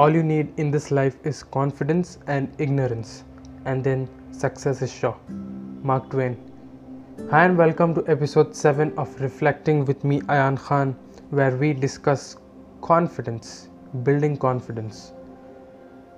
all 0.00 0.14
you 0.16 0.22
need 0.22 0.52
in 0.56 0.70
this 0.70 0.90
life 0.90 1.16
is 1.30 1.42
confidence 1.42 2.16
and 2.26 2.50
ignorance, 2.58 3.24
and 3.66 3.84
then 3.84 4.08
success 4.32 4.80
is 4.80 4.90
sure. 4.90 5.16
Mark 5.82 6.08
Twain. 6.08 6.38
Hi, 7.30 7.44
and 7.44 7.58
welcome 7.58 7.94
to 7.96 8.04
episode 8.08 8.56
7 8.56 8.94
of 8.96 9.20
Reflecting 9.20 9.84
with 9.84 10.02
me, 10.02 10.22
Ayan 10.22 10.56
Khan, 10.58 10.94
where 11.28 11.54
we 11.54 11.74
discuss 11.74 12.36
confidence, 12.80 13.68
building 14.02 14.38
confidence. 14.38 15.12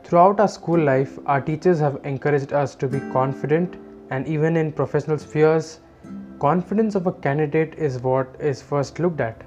Throughout 0.04 0.38
our 0.38 0.46
school 0.46 0.78
life, 0.78 1.18
our 1.26 1.40
teachers 1.40 1.80
have 1.80 1.98
encouraged 2.04 2.52
us 2.52 2.76
to 2.76 2.86
be 2.86 3.00
confident, 3.10 3.74
and 4.10 4.28
even 4.28 4.56
in 4.56 4.70
professional 4.70 5.18
spheres, 5.18 5.80
confidence 6.38 6.94
of 6.94 7.08
a 7.08 7.12
candidate 7.12 7.74
is 7.74 7.98
what 7.98 8.36
is 8.38 8.62
first 8.62 9.00
looked 9.00 9.20
at. 9.20 9.42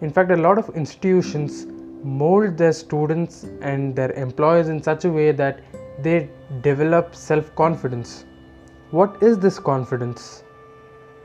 In 0.00 0.10
fact, 0.10 0.32
a 0.32 0.36
lot 0.48 0.58
of 0.58 0.74
institutions 0.74 1.68
mold 2.04 2.58
their 2.58 2.72
students 2.72 3.46
and 3.62 3.96
their 3.96 4.12
employees 4.12 4.68
in 4.68 4.82
such 4.82 5.04
a 5.06 5.10
way 5.10 5.32
that 5.32 5.60
they 6.02 6.28
develop 6.62 7.14
self 7.14 7.54
confidence. 7.54 8.26
What 8.90 9.22
is 9.22 9.38
this 9.38 9.58
confidence? 9.58 10.44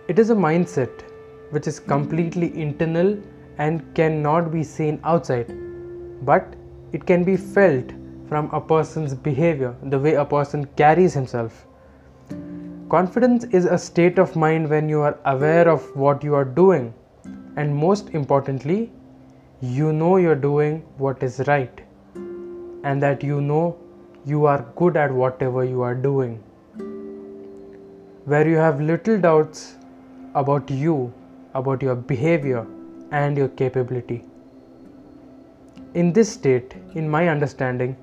It 0.07 0.17
is 0.17 0.29
a 0.29 0.35
mindset 0.35 1.03
which 1.51 1.67
is 1.67 1.79
completely 1.79 2.57
internal 2.59 3.17
and 3.57 3.83
cannot 3.93 4.51
be 4.51 4.63
seen 4.63 4.99
outside, 5.03 5.53
but 6.25 6.55
it 6.93 7.05
can 7.05 7.23
be 7.23 7.35
felt 7.35 7.91
from 8.27 8.49
a 8.51 8.61
person's 8.61 9.13
behavior, 9.13 9.75
the 9.83 9.99
way 9.99 10.13
a 10.13 10.23
person 10.23 10.65
carries 10.77 11.13
himself. 11.13 11.65
Confidence 12.89 13.43
is 13.45 13.65
a 13.65 13.77
state 13.77 14.17
of 14.17 14.35
mind 14.35 14.69
when 14.69 14.87
you 14.87 15.01
are 15.01 15.19
aware 15.25 15.67
of 15.67 15.83
what 15.95 16.23
you 16.23 16.33
are 16.33 16.45
doing, 16.45 16.93
and 17.57 17.75
most 17.75 18.09
importantly, 18.11 18.91
you 19.61 19.91
know 19.91 20.15
you're 20.15 20.35
doing 20.35 20.83
what 20.97 21.21
is 21.21 21.41
right, 21.45 21.81
and 22.15 23.03
that 23.03 23.21
you 23.21 23.41
know 23.41 23.77
you 24.25 24.45
are 24.45 24.65
good 24.77 24.95
at 24.95 25.11
whatever 25.11 25.65
you 25.65 25.81
are 25.81 25.95
doing. 25.95 26.41
Where 28.23 28.47
you 28.47 28.55
have 28.55 28.79
little 28.79 29.19
doubts 29.19 29.75
about 30.33 30.69
you, 30.69 31.13
about 31.55 31.81
your 31.81 31.95
behavior, 31.95 32.65
and 33.11 33.35
your 33.35 33.49
capability. 33.49 34.23
In 35.93 36.13
this 36.13 36.31
state, 36.31 36.75
in 36.93 37.09
my 37.09 37.27
understanding, 37.27 37.97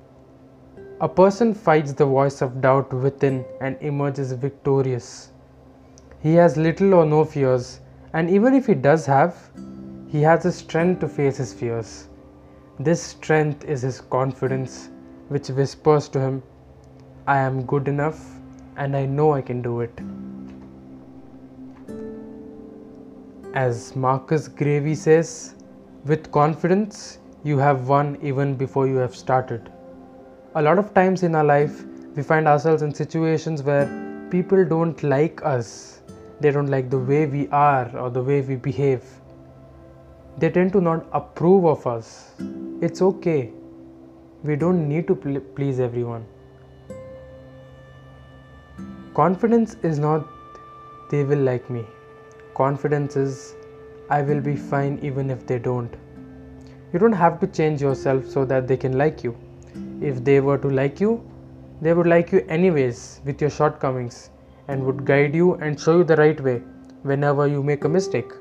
a 1.01 1.09
person 1.09 1.55
fights 1.55 1.93
the 1.93 2.05
voice 2.05 2.41
of 2.41 2.61
doubt 2.61 2.93
within 2.93 3.43
and 3.61 3.77
emerges 3.81 4.31
victorious. 4.33 5.31
He 6.21 6.35
has 6.35 6.55
little 6.55 6.93
or 6.93 7.05
no 7.05 7.23
fears, 7.25 7.79
and 8.13 8.29
even 8.29 8.53
if 8.53 8.67
he 8.67 8.75
does 8.75 9.07
have, 9.07 9.49
he 10.07 10.21
has 10.21 10.43
the 10.43 10.51
strength 10.51 10.99
to 11.01 11.07
face 11.07 11.37
his 11.37 11.53
fears. 11.53 12.09
This 12.79 13.01
strength 13.01 13.65
is 13.65 13.81
his 13.81 14.01
confidence, 14.01 14.89
which 15.29 15.49
whispers 15.49 16.09
to 16.09 16.19
him, 16.19 16.43
I 17.27 17.37
am 17.37 17.65
good 17.65 17.87
enough 17.87 18.19
and 18.77 18.95
I 18.95 19.05
know 19.05 19.33
I 19.33 19.41
can 19.41 19.61
do 19.61 19.81
it. 19.81 19.99
As 23.53 23.95
Marcus 23.95 24.47
Garvey 24.47 24.95
says, 24.95 25.55
with 26.05 26.31
confidence, 26.31 27.19
you 27.43 27.57
have 27.57 27.87
won 27.87 28.17
even 28.21 28.55
before 28.55 28.87
you 28.87 28.95
have 28.97 29.15
started 29.15 29.71
a 30.55 30.61
lot 30.61 30.79
of 30.79 30.91
times 30.93 31.21
in 31.21 31.35
our 31.35 31.43
life 31.43 31.83
we 32.15 32.23
find 32.23 32.47
ourselves 32.47 32.81
in 32.81 32.91
situations 32.91 33.61
where 33.61 33.85
people 34.31 34.65
don't 34.65 35.03
like 35.03 35.43
us 35.45 36.01
they 36.39 36.49
don't 36.49 36.71
like 36.75 36.89
the 36.89 36.97
way 37.09 37.27
we 37.27 37.47
are 37.49 37.95
or 37.95 38.09
the 38.09 38.23
way 38.29 38.41
we 38.41 38.55
behave 38.55 39.03
they 40.37 40.49
tend 40.51 40.71
to 40.73 40.81
not 40.81 41.05
approve 41.13 41.65
of 41.65 41.87
us. 41.87 42.31
It's 42.79 43.01
okay. 43.01 43.51
We 44.43 44.55
don't 44.55 44.87
need 44.87 45.07
to 45.07 45.15
pl- 45.15 45.39
please 45.55 45.79
everyone. 45.79 46.25
Confidence 49.15 49.77
is 49.81 49.97
not 49.97 50.27
they 51.09 51.23
will 51.23 51.39
like 51.39 51.69
me. 51.71 51.85
Confidence 52.53 53.15
is 53.15 53.55
i 54.09 54.21
will 54.21 54.39
be 54.41 54.55
fine 54.55 54.99
even 55.01 55.31
if 55.31 55.45
they 55.47 55.57
don't. 55.57 55.95
You 56.93 56.99
don't 56.99 57.19
have 57.25 57.39
to 57.41 57.47
change 57.47 57.81
yourself 57.81 58.29
so 58.29 58.45
that 58.45 58.67
they 58.67 58.77
can 58.77 58.97
like 58.97 59.23
you. 59.23 59.35
If 60.01 60.23
they 60.23 60.39
were 60.39 60.57
to 60.59 60.69
like 60.69 61.01
you, 61.01 61.13
they 61.81 61.93
would 61.93 62.07
like 62.07 62.31
you 62.31 62.45
anyways 62.47 63.21
with 63.25 63.41
your 63.41 63.49
shortcomings 63.49 64.29
and 64.67 64.85
would 64.85 65.05
guide 65.05 65.33
you 65.33 65.55
and 65.55 65.79
show 65.79 65.97
you 65.97 66.03
the 66.03 66.15
right 66.15 66.39
way 66.39 66.61
whenever 67.01 67.47
you 67.47 67.63
make 67.63 67.85
a 67.85 67.89
mistake. 67.89 68.31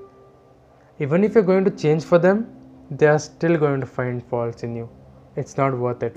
Even 0.98 1.24
if 1.24 1.34
you're 1.34 1.42
going 1.42 1.62
to 1.62 1.70
change 1.70 2.04
for 2.04 2.18
them, 2.18 2.46
they 2.90 3.06
are 3.06 3.18
still 3.18 3.58
going 3.58 3.80
to 3.80 3.86
find 3.86 4.24
faults 4.24 4.62
in 4.62 4.74
you. 4.74 4.88
It's 5.36 5.58
not 5.58 5.76
worth 5.76 6.02
it. 6.02 6.16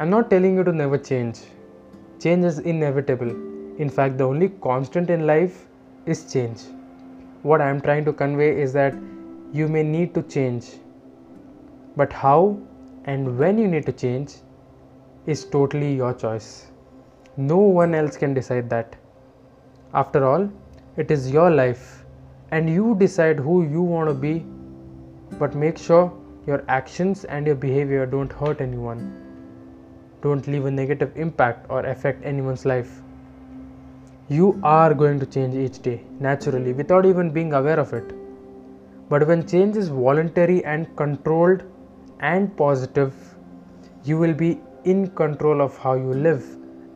I'm 0.00 0.10
not 0.10 0.30
telling 0.30 0.56
you 0.56 0.64
to 0.64 0.72
never 0.72 0.98
change. 0.98 1.42
Change 2.20 2.44
is 2.44 2.58
inevitable. 2.58 3.30
In 3.78 3.88
fact, 3.88 4.18
the 4.18 4.24
only 4.24 4.48
constant 4.48 5.10
in 5.10 5.28
life 5.28 5.68
is 6.06 6.32
change. 6.32 6.62
What 7.42 7.60
I'm 7.60 7.80
trying 7.80 8.04
to 8.06 8.12
convey 8.12 8.60
is 8.60 8.72
that 8.72 8.94
you 9.52 9.68
may 9.68 9.84
need 9.84 10.12
to 10.14 10.22
change. 10.22 10.80
But 11.96 12.12
how 12.12 12.58
and 13.04 13.38
when 13.38 13.58
you 13.58 13.68
need 13.68 13.86
to 13.86 13.92
change 13.92 14.34
is 15.26 15.44
totally 15.44 15.94
your 15.94 16.14
choice. 16.14 16.66
No 17.36 17.58
one 17.58 17.94
else 17.94 18.16
can 18.16 18.34
decide 18.34 18.68
that. 18.70 18.96
After 19.94 20.24
all, 20.26 20.50
it 20.96 21.12
is 21.12 21.30
your 21.30 21.48
life 21.48 22.02
and 22.50 22.68
you 22.70 22.94
decide 22.98 23.38
who 23.38 23.62
you 23.68 23.82
want 23.82 24.08
to 24.08 24.14
be, 24.14 24.44
but 25.38 25.54
make 25.54 25.78
sure 25.78 26.12
your 26.46 26.64
actions 26.68 27.24
and 27.24 27.46
your 27.46 27.56
behavior 27.56 28.06
don't 28.06 28.32
hurt 28.32 28.60
anyone. 28.60 29.22
Don't 30.22 30.46
leave 30.46 30.64
a 30.64 30.70
negative 30.70 31.12
impact 31.16 31.66
or 31.68 31.84
affect 31.86 32.24
anyone's 32.24 32.64
life. 32.64 33.02
You 34.28 34.60
are 34.62 34.94
going 34.94 35.20
to 35.20 35.26
change 35.26 35.54
each 35.54 35.82
day 35.82 36.02
naturally 36.20 36.72
without 36.72 37.06
even 37.06 37.30
being 37.30 37.52
aware 37.52 37.78
of 37.78 37.92
it. 37.92 38.12
But 39.08 39.26
when 39.26 39.46
change 39.46 39.76
is 39.76 39.88
voluntary 39.88 40.64
and 40.64 40.96
controlled, 40.96 41.62
and 42.20 42.56
positive, 42.56 43.14
you 44.04 44.18
will 44.18 44.32
be 44.32 44.60
in 44.84 45.10
control 45.10 45.60
of 45.60 45.76
how 45.76 45.94
you 45.94 46.12
live, 46.12 46.44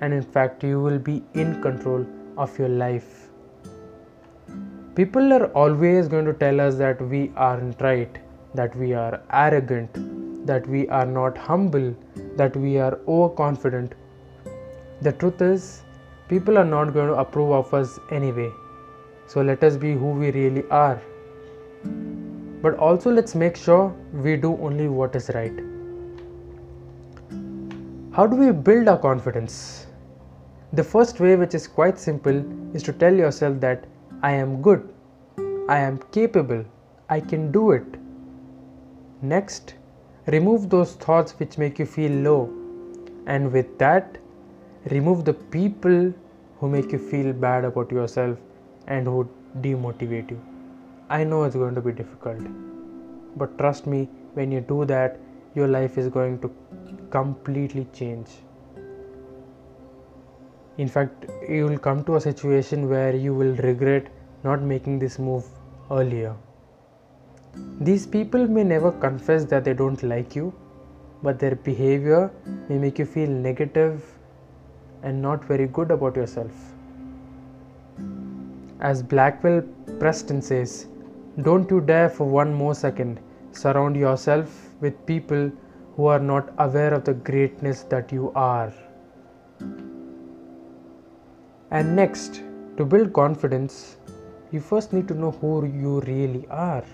and 0.00 0.14
in 0.14 0.22
fact, 0.22 0.64
you 0.64 0.80
will 0.80 0.98
be 0.98 1.22
in 1.34 1.60
control 1.60 2.06
of 2.38 2.58
your 2.58 2.68
life. 2.68 3.19
People 4.94 5.32
are 5.32 5.46
always 5.52 6.08
going 6.08 6.24
to 6.24 6.32
tell 6.32 6.60
us 6.60 6.76
that 6.76 7.00
we 7.00 7.32
aren't 7.36 7.80
right, 7.80 8.18
that 8.54 8.76
we 8.76 8.92
are 8.92 9.20
arrogant, 9.32 10.46
that 10.46 10.66
we 10.66 10.88
are 10.88 11.06
not 11.06 11.38
humble, 11.38 11.94
that 12.36 12.56
we 12.56 12.78
are 12.78 12.98
overconfident. 13.06 13.94
The 15.02 15.12
truth 15.12 15.40
is, 15.40 15.82
people 16.28 16.58
are 16.58 16.64
not 16.64 16.92
going 16.92 17.08
to 17.08 17.14
approve 17.14 17.52
of 17.52 17.72
us 17.72 17.98
anyway. 18.10 18.50
So 19.26 19.42
let 19.42 19.62
us 19.62 19.76
be 19.76 19.92
who 19.92 20.10
we 20.10 20.30
really 20.30 20.64
are 20.70 21.00
but 22.62 22.76
also 22.76 23.10
let's 23.10 23.34
make 23.34 23.56
sure 23.56 23.88
we 24.12 24.36
do 24.36 24.56
only 24.60 24.88
what 24.88 25.16
is 25.16 25.30
right. 25.34 25.60
How 28.12 28.26
do 28.26 28.36
we 28.36 28.52
build 28.52 28.88
our 28.88 28.98
confidence? 28.98 29.86
The 30.72 30.84
first 30.84 31.20
way, 31.20 31.36
which 31.36 31.54
is 31.54 31.66
quite 31.66 31.98
simple, 31.98 32.44
is 32.74 32.82
to 32.82 32.92
tell 32.92 33.14
yourself 33.14 33.60
that 33.60 33.86
I 34.22 34.32
am 34.32 34.60
good, 34.60 34.86
I 35.66 35.78
am 35.78 35.98
capable, 36.12 36.62
I 37.08 37.20
can 37.20 37.50
do 37.50 37.70
it. 37.70 37.86
Next, 39.22 39.74
remove 40.26 40.68
those 40.68 40.92
thoughts 40.92 41.32
which 41.38 41.56
make 41.56 41.78
you 41.78 41.86
feel 41.86 42.12
low, 42.12 42.50
and 43.26 43.50
with 43.50 43.78
that, 43.78 44.18
remove 44.90 45.24
the 45.24 45.32
people 45.32 46.12
who 46.58 46.68
make 46.68 46.92
you 46.92 46.98
feel 46.98 47.32
bad 47.32 47.64
about 47.64 47.90
yourself 47.90 48.36
and 48.88 49.06
who 49.06 49.26
demotivate 49.62 50.30
you. 50.30 50.40
I 51.08 51.24
know 51.24 51.44
it's 51.44 51.56
going 51.56 51.74
to 51.74 51.80
be 51.80 51.92
difficult, 51.92 52.42
but 53.36 53.56
trust 53.56 53.86
me, 53.86 54.06
when 54.34 54.52
you 54.52 54.60
do 54.60 54.84
that, 54.84 55.18
your 55.54 55.66
life 55.66 55.96
is 55.96 56.08
going 56.08 56.40
to 56.40 56.50
completely 57.10 57.86
change. 57.94 58.28
In 60.82 60.88
fact, 60.88 61.26
you 61.46 61.66
will 61.66 61.78
come 61.78 62.04
to 62.04 62.16
a 62.16 62.20
situation 62.20 62.88
where 62.88 63.14
you 63.14 63.34
will 63.34 63.54
regret 63.56 64.06
not 64.44 64.62
making 64.62 64.98
this 64.98 65.18
move 65.18 65.44
earlier. 65.90 66.34
These 67.80 68.06
people 68.06 68.46
may 68.46 68.64
never 68.64 68.90
confess 68.90 69.44
that 69.46 69.64
they 69.64 69.74
don't 69.74 70.02
like 70.02 70.34
you, 70.34 70.54
but 71.22 71.38
their 71.38 71.54
behavior 71.54 72.30
may 72.70 72.78
make 72.78 72.98
you 72.98 73.04
feel 73.04 73.28
negative 73.28 74.02
and 75.02 75.20
not 75.20 75.44
very 75.44 75.66
good 75.66 75.90
about 75.90 76.16
yourself. 76.16 76.50
As 78.80 79.02
Blackwell 79.02 79.62
Preston 79.98 80.40
says, 80.40 80.86
don't 81.42 81.70
you 81.70 81.82
dare 81.82 82.08
for 82.08 82.26
one 82.26 82.54
more 82.54 82.74
second 82.74 83.20
surround 83.52 83.96
yourself 83.96 84.70
with 84.80 85.04
people 85.04 85.50
who 85.96 86.06
are 86.06 86.18
not 86.18 86.54
aware 86.58 86.94
of 86.94 87.04
the 87.04 87.12
greatness 87.12 87.82
that 87.82 88.12
you 88.12 88.32
are. 88.34 88.72
And 91.70 91.94
next, 91.94 92.42
to 92.76 92.84
build 92.84 93.12
confidence, 93.12 93.96
you 94.50 94.60
first 94.60 94.92
need 94.92 95.06
to 95.08 95.14
know 95.14 95.30
who 95.30 95.66
you 95.66 96.00
really 96.00 96.46
are 96.50 96.84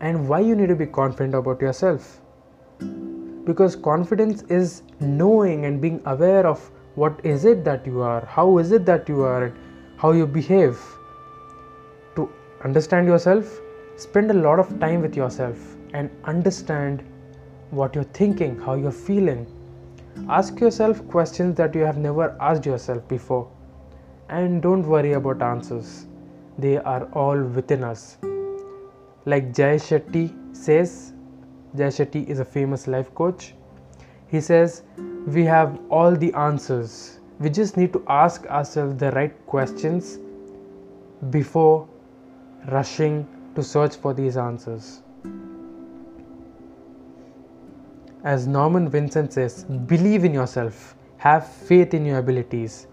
and 0.00 0.28
why 0.28 0.40
you 0.40 0.54
need 0.54 0.68
to 0.68 0.76
be 0.76 0.86
confident 0.86 1.34
about 1.34 1.60
yourself. 1.60 2.20
because 3.44 3.74
confidence 3.74 4.42
is 4.56 4.82
knowing 5.00 5.64
and 5.64 5.80
being 5.80 6.00
aware 6.06 6.46
of 6.46 6.70
what 6.94 7.20
is 7.24 7.44
it 7.44 7.64
that 7.64 7.86
you 7.86 8.00
are 8.00 8.24
how 8.26 8.58
is 8.58 8.72
it 8.72 8.84
that 8.90 9.08
you 9.08 9.22
are 9.22 9.52
how 9.96 10.12
you 10.12 10.26
behave. 10.26 10.78
To 12.16 12.28
understand 12.64 13.06
yourself 13.06 13.60
spend 13.96 14.30
a 14.30 14.34
lot 14.34 14.58
of 14.58 14.78
time 14.80 15.00
with 15.00 15.16
yourself 15.16 15.58
and 15.92 16.10
understand 16.24 17.04
what 17.70 17.94
you're 17.94 18.12
thinking 18.20 18.58
how 18.58 18.74
you're 18.74 18.92
feeling. 18.92 19.46
Ask 20.28 20.60
yourself 20.60 21.06
questions 21.08 21.56
that 21.56 21.74
you 21.74 21.82
have 21.82 21.98
never 21.98 22.36
asked 22.40 22.66
yourself 22.66 23.06
before 23.08 23.48
and 24.28 24.62
don't 24.62 24.86
worry 24.86 25.12
about 25.12 25.42
answers 25.42 26.06
they 26.58 26.76
are 26.78 27.04
all 27.12 27.42
within 27.42 27.84
us 27.84 28.18
like 29.26 29.52
jay 29.52 29.74
shetty 29.76 30.26
says 30.54 31.12
Jay 31.74 31.86
Shetty 31.86 32.28
is 32.28 32.38
a 32.38 32.44
famous 32.44 32.86
life 32.86 33.14
coach. 33.14 33.54
He 34.28 34.40
says, 34.42 34.82
We 35.26 35.44
have 35.44 35.78
all 35.88 36.14
the 36.14 36.32
answers. 36.34 37.18
We 37.38 37.48
just 37.48 37.78
need 37.78 37.94
to 37.94 38.04
ask 38.08 38.46
ourselves 38.46 38.96
the 38.96 39.10
right 39.12 39.34
questions 39.46 40.18
before 41.30 41.88
rushing 42.68 43.26
to 43.54 43.62
search 43.62 43.96
for 43.96 44.12
these 44.12 44.36
answers. 44.36 45.02
As 48.22 48.46
Norman 48.46 48.88
Vincent 48.88 49.32
says, 49.32 49.64
believe 49.64 50.24
in 50.24 50.32
yourself, 50.32 50.94
have 51.16 51.48
faith 51.48 51.94
in 51.94 52.04
your 52.04 52.18
abilities. 52.18 52.86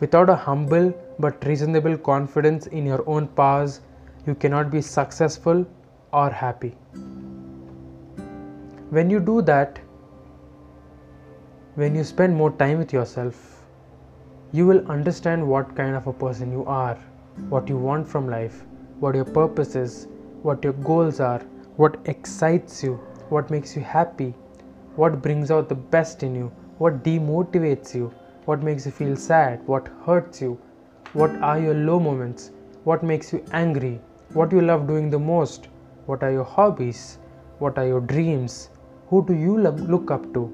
Without 0.00 0.28
a 0.28 0.36
humble 0.36 0.92
but 1.18 1.44
reasonable 1.46 1.96
confidence 1.96 2.66
in 2.66 2.84
your 2.84 3.02
own 3.08 3.28
powers, 3.28 3.80
you 4.26 4.34
cannot 4.34 4.70
be 4.70 4.80
successful 4.80 5.66
or 6.12 6.30
happy. 6.30 6.76
When 8.90 9.10
you 9.10 9.20
do 9.20 9.42
that 9.42 9.80
when 11.80 11.94
you 11.94 12.02
spend 12.02 12.34
more 12.34 12.52
time 12.60 12.78
with 12.78 12.90
yourself 12.90 13.40
you 14.50 14.66
will 14.66 14.78
understand 14.92 15.46
what 15.46 15.74
kind 15.76 15.94
of 15.94 16.06
a 16.06 16.12
person 16.20 16.50
you 16.50 16.64
are 16.74 16.94
what 17.50 17.68
you 17.68 17.76
want 17.76 18.08
from 18.12 18.30
life 18.34 18.62
what 19.00 19.14
your 19.14 19.26
purpose 19.38 19.74
is 19.80 19.96
what 20.42 20.64
your 20.64 20.72
goals 20.90 21.20
are 21.20 21.40
what 21.82 21.98
excites 22.12 22.82
you 22.82 22.94
what 23.34 23.50
makes 23.50 23.76
you 23.76 23.82
happy 23.82 24.32
what 25.02 25.20
brings 25.26 25.50
out 25.50 25.68
the 25.68 25.80
best 25.96 26.22
in 26.22 26.34
you 26.34 26.50
what 26.78 27.02
demotivates 27.04 27.94
you 27.94 28.10
what 28.46 28.62
makes 28.62 28.86
you 28.86 28.92
feel 28.92 29.16
sad 29.16 29.66
what 29.66 29.92
hurts 30.06 30.40
you 30.40 30.58
what 31.12 31.36
are 31.50 31.58
your 31.58 31.74
low 31.74 32.00
moments 32.00 32.50
what 32.84 33.02
makes 33.02 33.32
you 33.32 33.44
angry 33.52 34.00
what 34.32 34.52
you 34.52 34.60
love 34.60 34.86
doing 34.86 35.10
the 35.10 35.24
most 35.34 35.68
what 36.06 36.22
are 36.22 36.32
your 36.38 36.50
hobbies 36.56 37.18
what 37.58 37.78
are 37.78 37.86
your 37.86 38.00
dreams 38.00 38.68
who 39.08 39.24
do 39.24 39.34
you 39.34 39.56
look 39.56 40.10
up 40.10 40.34
to? 40.34 40.52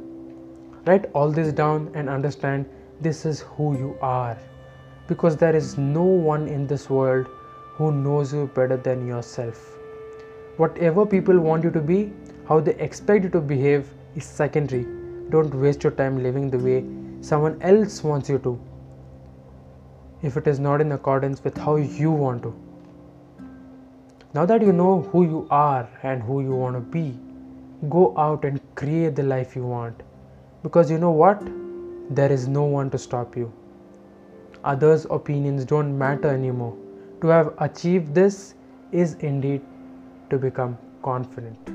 Write 0.84 1.06
all 1.14 1.30
this 1.30 1.52
down 1.52 1.90
and 1.94 2.10
understand 2.10 2.66
this 3.00 3.24
is 3.24 3.40
who 3.40 3.72
you 3.78 3.96
are. 4.02 4.36
Because 5.08 5.38
there 5.38 5.56
is 5.56 5.78
no 5.78 6.02
one 6.02 6.48
in 6.48 6.66
this 6.66 6.90
world 6.90 7.26
who 7.76 7.90
knows 7.92 8.34
you 8.34 8.50
better 8.54 8.76
than 8.76 9.06
yourself. 9.06 9.78
Whatever 10.58 11.06
people 11.06 11.38
want 11.38 11.64
you 11.64 11.70
to 11.70 11.80
be, 11.80 12.12
how 12.46 12.60
they 12.60 12.74
expect 12.74 13.24
you 13.24 13.30
to 13.30 13.40
behave 13.40 13.88
is 14.14 14.24
secondary. 14.24 14.86
Don't 15.30 15.54
waste 15.54 15.82
your 15.82 15.92
time 15.92 16.22
living 16.22 16.50
the 16.50 16.58
way 16.58 16.84
someone 17.22 17.60
else 17.62 18.04
wants 18.04 18.28
you 18.28 18.38
to. 18.40 18.60
If 20.22 20.36
it 20.36 20.46
is 20.46 20.60
not 20.60 20.80
in 20.80 20.92
accordance 20.92 21.42
with 21.42 21.56
how 21.56 21.76
you 21.76 22.10
want 22.10 22.42
to. 22.42 22.54
Now 24.34 24.46
that 24.46 24.62
you 24.62 24.72
know 24.72 25.02
who 25.10 25.24
you 25.24 25.46
are 25.50 25.88
and 26.02 26.22
who 26.22 26.42
you 26.42 26.54
want 26.54 26.76
to 26.76 26.80
be, 26.80 27.18
go 27.88 28.16
out 28.16 28.44
and 28.44 28.60
create 28.76 29.16
the 29.16 29.22
life 29.22 29.56
you 29.56 29.64
want 29.66 30.02
because 30.62 30.90
you 30.90 30.98
know 30.98 31.10
what 31.10 31.42
there 32.10 32.30
is 32.30 32.46
no 32.46 32.62
one 32.62 32.90
to 32.90 32.98
stop 32.98 33.36
you 33.36 33.52
others 34.64 35.06
opinions 35.10 35.64
don't 35.64 35.96
matter 35.98 36.28
anymore 36.28 36.76
to 37.20 37.26
have 37.26 37.52
achieved 37.58 38.14
this 38.14 38.54
is 38.92 39.14
indeed 39.14 39.60
to 40.30 40.38
become 40.38 40.78
confident 41.02 41.72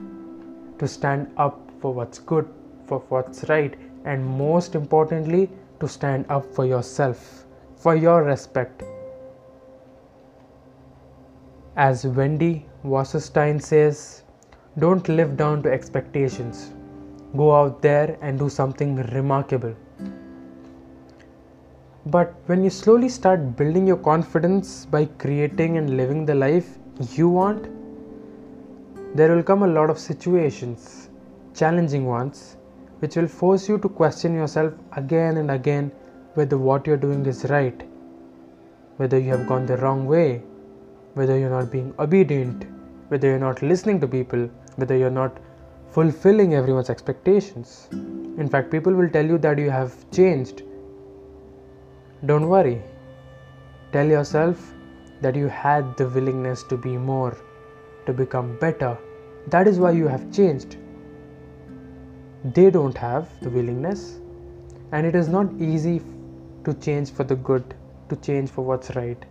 to 0.80 0.88
stand 0.88 1.30
up 1.38 1.60
for 1.82 1.94
what's 1.94 2.20
good 2.20 2.48
for 2.86 3.00
what's 3.10 3.44
right 3.50 3.76
and 4.14 4.26
most 4.44 4.76
importantly 4.82 5.50
to 5.80 5.88
stand 5.96 6.26
up 6.38 6.54
for 6.60 6.66
yourself 6.74 7.26
for 7.86 7.96
your 8.06 8.20
respect 8.24 8.84
as 11.90 12.08
wendy 12.22 12.54
wasserstein 12.94 13.62
says 13.72 14.02
don't 14.80 15.10
live 15.10 15.36
down 15.38 15.64
to 15.64 15.72
expectations. 15.72 16.72
Go 17.36 17.52
out 17.56 17.82
there 17.82 18.16
and 18.22 18.38
do 18.38 18.48
something 18.48 18.98
remarkable. 19.12 19.74
But 22.06 22.36
when 22.46 22.64
you 22.64 22.70
slowly 22.70 23.10
start 23.10 23.56
building 23.58 23.88
your 23.88 23.98
confidence 23.98 24.86
by 24.86 25.06
creating 25.06 25.78
and 25.78 25.98
living 25.98 26.28
the 26.28 26.36
life 26.36 26.78
you 27.14 27.28
want, 27.28 27.68
there 29.16 29.36
will 29.36 29.42
come 29.42 29.64
a 29.64 29.68
lot 29.68 29.90
of 29.90 29.98
situations, 29.98 31.10
challenging 31.56 32.06
ones, 32.06 32.57
which 33.00 33.16
will 33.16 33.28
force 33.28 33.70
you 33.70 33.78
to 33.78 33.90
question 33.90 34.34
yourself 34.34 34.74
again 34.94 35.38
and 35.38 35.52
again 35.52 35.92
whether 36.34 36.58
what 36.58 36.86
you're 36.86 36.98
doing 36.98 37.26
is 37.26 37.46
right, 37.46 37.84
whether 38.98 39.20
you 39.20 39.30
have 39.32 39.48
gone 39.48 39.66
the 39.66 39.78
wrong 39.78 40.06
way, 40.06 40.42
whether 41.14 41.38
you're 41.38 41.50
not 41.50 41.72
being 41.72 41.94
obedient, 42.00 42.66
whether 43.10 43.28
you're 43.28 43.40
not 43.40 43.62
listening 43.62 44.00
to 44.00 44.08
people, 44.08 44.50
whether 44.76 44.96
you're 44.96 45.10
not 45.10 45.38
fulfilling 45.92 46.54
everyone's 46.54 46.90
expectations. 46.90 47.88
In 47.92 48.48
fact, 48.48 48.72
people 48.72 48.94
will 48.94 49.10
tell 49.10 49.26
you 49.26 49.38
that 49.40 49.58
you 49.58 49.70
have 49.70 49.94
changed. 50.12 50.64
Don't 52.26 52.48
worry. 52.48 52.82
Tell 53.92 54.06
yourself 54.06 54.74
that 55.22 55.36
you 55.36 55.48
had 55.48 55.96
the 55.98 56.08
willingness 56.10 56.64
to 56.64 56.78
be 56.78 56.98
more, 56.98 57.38
to 58.06 58.14
become 58.14 58.58
better. 58.60 58.98
That 59.48 59.68
is 59.68 59.80
why 59.80 59.92
you 59.92 60.08
have 60.08 60.32
changed. 60.32 60.78
They 62.54 62.70
don't 62.70 62.98
have 62.98 63.28
the 63.42 63.50
willingness, 63.50 64.20
and 64.92 65.06
it 65.06 65.16
is 65.16 65.28
not 65.28 65.52
easy 65.60 66.02
to 66.64 66.74
change 66.76 67.12
for 67.12 67.24
the 67.24 67.36
good, 67.36 67.74
to 68.10 68.16
change 68.16 68.50
for 68.50 68.64
what's 68.64 68.96
right, 68.96 69.26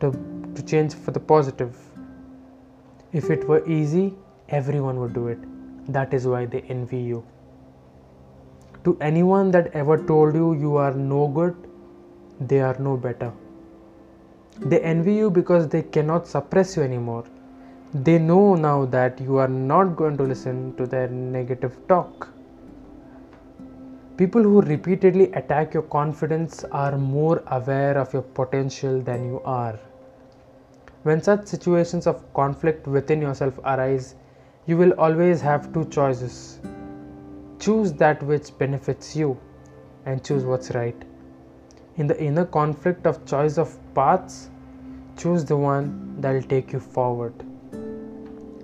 to, 0.00 0.10
to 0.54 0.62
change 0.62 0.94
for 0.94 1.12
the 1.12 1.20
positive. 1.20 1.76
If 3.12 3.30
it 3.30 3.46
were 3.48 3.66
easy, 3.66 4.14
everyone 4.48 4.98
would 5.00 5.14
do 5.14 5.28
it. 5.28 5.38
That 5.92 6.12
is 6.12 6.26
why 6.26 6.44
they 6.46 6.60
envy 6.62 6.98
you. 6.98 7.24
To 8.84 8.98
anyone 9.00 9.50
that 9.52 9.72
ever 9.72 9.96
told 9.96 10.34
you 10.34 10.52
you 10.54 10.76
are 10.76 10.92
no 10.92 11.28
good, 11.28 11.56
they 12.40 12.60
are 12.60 12.76
no 12.78 12.96
better. 12.96 13.32
They 14.58 14.80
envy 14.80 15.14
you 15.14 15.30
because 15.30 15.68
they 15.68 15.82
cannot 15.82 16.26
suppress 16.26 16.76
you 16.76 16.82
anymore. 16.82 17.24
They 17.94 18.18
know 18.18 18.56
now 18.56 18.84
that 18.86 19.20
you 19.20 19.36
are 19.36 19.48
not 19.48 19.96
going 19.96 20.16
to 20.16 20.24
listen 20.24 20.74
to 20.76 20.86
their 20.86 21.08
negative 21.08 21.76
talk. 21.86 22.28
People 24.16 24.42
who 24.42 24.60
repeatedly 24.60 25.32
attack 25.32 25.72
your 25.72 25.84
confidence 25.84 26.64
are 26.64 26.98
more 26.98 27.42
aware 27.46 27.96
of 27.96 28.12
your 28.12 28.22
potential 28.22 29.00
than 29.00 29.24
you 29.24 29.40
are. 29.44 29.78
When 31.04 31.22
such 31.22 31.46
situations 31.46 32.08
of 32.08 32.24
conflict 32.34 32.86
within 32.88 33.20
yourself 33.20 33.58
arise, 33.58 34.16
you 34.66 34.76
will 34.76 34.92
always 34.94 35.40
have 35.42 35.72
two 35.72 35.84
choices. 35.84 36.58
Choose 37.60 37.92
that 37.94 38.20
which 38.22 38.56
benefits 38.58 39.14
you 39.14 39.38
and 40.06 40.24
choose 40.24 40.44
what's 40.44 40.72
right. 40.72 41.00
In 41.96 42.08
the 42.08 42.20
inner 42.20 42.44
conflict 42.44 43.06
of 43.06 43.24
choice 43.26 43.58
of 43.58 43.78
paths, 43.94 44.50
choose 45.16 45.44
the 45.44 45.56
one 45.56 46.20
that 46.20 46.32
will 46.32 46.42
take 46.42 46.72
you 46.72 46.80
forward. 46.80 47.32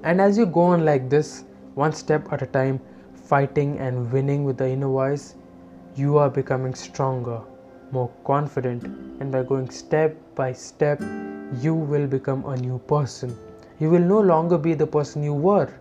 And 0.03 0.21
as 0.21 0.39
you 0.39 0.47
go 0.47 0.63
on 0.63 0.85
like 0.85 1.09
this, 1.09 1.45
one 1.75 1.93
step 1.93 2.33
at 2.33 2.43
a 2.43 2.47
time, 2.47 2.81
fighting 3.15 3.79
and 3.79 4.11
winning 4.13 4.45
with 4.45 4.59
the 4.59 4.69
inner 4.69 4.89
voice, 4.89 5.35
you 5.95 6.19
are 6.19 6.31
becoming 6.31 6.75
stronger, 6.75 7.41
more 7.91 8.11
confident, 8.25 8.85
and 9.21 9.31
by 9.31 9.43
going 9.43 9.71
step 9.71 10.17
by 10.35 10.53
step, 10.53 11.01
you 11.61 11.75
will 11.75 12.07
become 12.07 12.45
a 12.47 12.57
new 12.57 12.79
person. 12.79 13.37
You 13.79 13.91
will 13.91 14.01
no 14.01 14.21
longer 14.21 14.59
be 14.59 14.75
the 14.75 14.87
person 14.87 15.23
you 15.23 15.35
were 15.35 15.73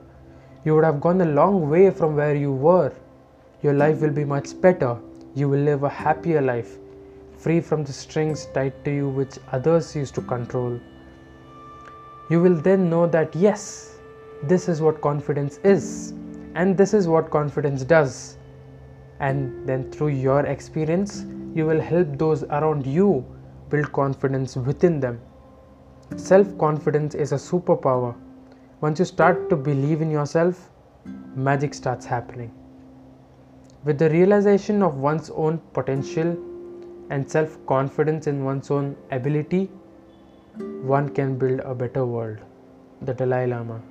you 0.63 0.75
would 0.75 0.83
have 0.83 1.01
gone 1.01 1.21
a 1.21 1.25
long 1.25 1.69
way 1.69 1.89
from 1.89 2.15
where 2.15 2.35
you 2.35 2.51
were. 2.51 2.93
Your 3.63 3.73
life 3.73 3.99
will 4.01 4.11
be 4.11 4.23
much 4.23 4.59
better. 4.61 4.97
You 5.33 5.49
will 5.49 5.59
live 5.59 5.83
a 5.83 5.89
happier 5.89 6.41
life, 6.41 6.77
free 7.37 7.61
from 7.61 7.83
the 7.83 7.93
strings 7.93 8.45
tied 8.53 8.85
to 8.85 8.91
you 8.91 9.09
which 9.09 9.39
others 9.51 9.95
used 9.95 10.13
to 10.15 10.21
control. 10.21 10.79
You 12.29 12.41
will 12.41 12.55
then 12.55 12.89
know 12.89 13.07
that 13.07 13.35
yes, 13.35 13.90
this 14.43 14.67
is 14.69 14.81
what 14.81 15.01
confidence 15.01 15.59
is, 15.63 16.13
and 16.55 16.77
this 16.77 16.93
is 16.93 17.07
what 17.07 17.29
confidence 17.29 17.83
does. 17.83 18.37
And 19.19 19.67
then 19.67 19.91
through 19.91 20.09
your 20.09 20.45
experience, 20.45 21.25
you 21.53 21.65
will 21.65 21.81
help 21.81 22.17
those 22.17 22.43
around 22.43 22.85
you 22.85 23.25
build 23.69 23.91
confidence 23.91 24.55
within 24.55 24.99
them. 24.99 25.19
Self 26.15 26.57
confidence 26.57 27.15
is 27.15 27.31
a 27.31 27.35
superpower 27.35 28.15
once 28.81 28.97
you 28.97 29.05
start 29.05 29.47
to 29.47 29.55
believe 29.55 30.01
in 30.01 30.09
yourself, 30.09 30.71
magic 31.35 31.71
starts 31.75 32.03
happening. 32.03 32.51
With 33.83 33.99
the 33.99 34.09
realization 34.09 34.81
of 34.81 34.97
one's 34.97 35.29
own 35.29 35.59
potential 35.73 36.35
and 37.11 37.29
self 37.29 37.63
confidence 37.67 38.25
in 38.25 38.43
one's 38.43 38.71
own 38.71 38.95
ability, 39.11 39.69
one 40.81 41.09
can 41.09 41.37
build 41.37 41.59
a 41.59 41.75
better 41.75 42.07
world. 42.07 42.39
The 43.03 43.13
Dalai 43.13 43.45
Lama. 43.45 43.90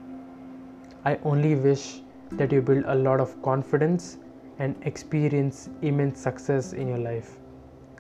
I 1.05 1.19
only 1.25 1.55
wish 1.55 2.03
that 2.33 2.53
you 2.53 2.61
build 2.61 2.85
a 2.87 2.95
lot 2.95 3.21
of 3.21 3.41
confidence 3.43 4.19
and 4.59 4.77
experience 4.83 5.71
immense 5.81 6.21
success 6.21 6.73
in 6.75 6.89
your 6.89 6.99
life. 6.99 7.39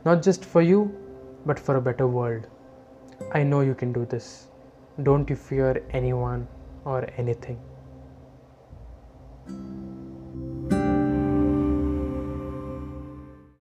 Not 0.04 0.22
just 0.22 0.44
for 0.44 0.60
you, 0.60 0.94
but 1.46 1.58
for 1.58 1.76
a 1.76 1.80
better 1.80 2.06
world. 2.06 2.46
I 3.32 3.42
know 3.42 3.60
you 3.60 3.74
can 3.74 3.92
do 3.92 4.04
this. 4.04 4.48
Don't 5.02 5.28
you 5.30 5.36
fear 5.36 5.82
anyone 5.90 6.46
or 6.84 7.08
anything. 7.16 7.58